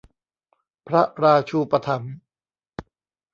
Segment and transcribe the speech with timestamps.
[0.87, 2.15] พระราชูปถัมภ์